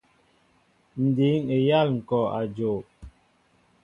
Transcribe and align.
Ǹ 1.03 1.05
dǐŋ 1.15 1.41
eyâl 1.57 1.87
ŋ̀kɔ' 1.97 2.19
a 2.39 2.41
jow. 2.55 2.79